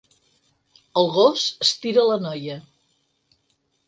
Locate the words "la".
2.13-2.17